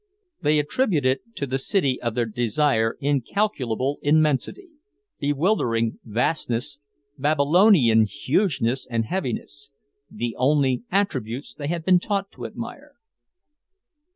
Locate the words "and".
8.89-9.05